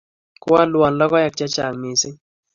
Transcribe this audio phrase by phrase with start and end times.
[0.43, 2.17] Koalwon logoek chechang' missing'